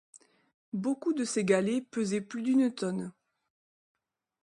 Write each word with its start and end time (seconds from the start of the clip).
Beaucoup 0.73 1.13
de 1.13 1.23
ces 1.23 1.45
galets 1.45 1.87
pesaient 1.91 2.21
plus 2.21 2.41
d’une 2.41 2.73
tonne. 2.73 3.11